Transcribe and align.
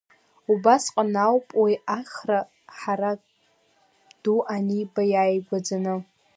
Убасҟан 0.51 1.13
ауп 1.25 1.47
уи 1.61 1.73
ахра 1.99 2.39
ҳарак 2.79 3.21
ду 4.21 4.35
аниба, 4.55 5.01
иааигәаӡаны. 5.11 5.93